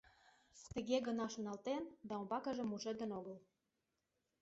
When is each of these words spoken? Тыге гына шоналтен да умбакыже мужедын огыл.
Тыге 0.73 0.97
гына 1.07 1.25
шоналтен 1.33 1.83
да 2.07 2.13
умбакыже 2.21 2.63
мужедын 2.65 3.11
огыл. 3.19 3.37